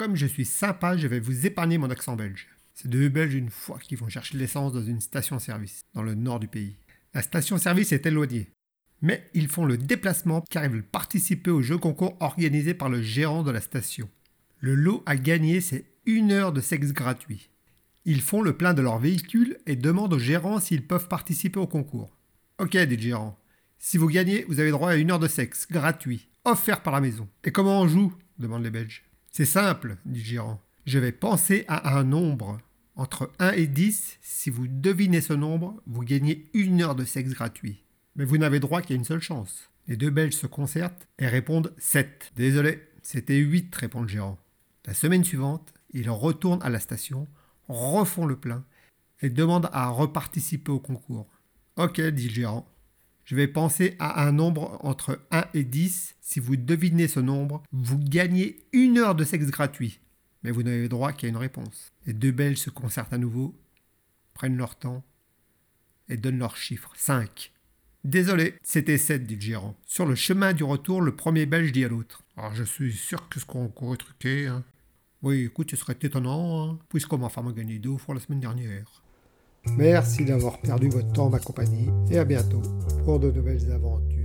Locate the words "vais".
1.06-1.20, 30.98-31.12, 53.36-53.46